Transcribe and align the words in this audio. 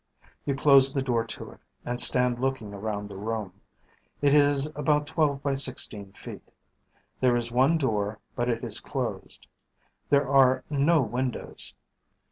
You 0.47 0.55
close 0.55 0.91
the 0.91 1.03
door 1.03 1.23
to 1.25 1.51
it 1.51 1.59
and 1.85 1.99
stand 2.01 2.39
looking 2.39 2.73
around 2.73 3.07
the 3.07 3.15
room. 3.17 3.61
It 4.19 4.33
is 4.33 4.65
about 4.75 5.05
twelve 5.05 5.43
by 5.43 5.53
sixteen 5.53 6.11
feet. 6.13 6.49
There 7.19 7.35
is 7.37 7.51
one 7.51 7.77
door, 7.77 8.17
but 8.35 8.49
it 8.49 8.63
is 8.63 8.79
closed. 8.79 9.45
There 10.09 10.27
are 10.27 10.63
no 10.71 11.03
windows. 11.03 11.75